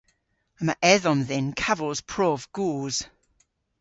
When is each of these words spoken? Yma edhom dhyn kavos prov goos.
Yma 0.61 0.75
edhom 0.93 1.19
dhyn 1.27 1.47
kavos 1.61 1.99
prov 2.11 2.41
goos. 2.55 2.95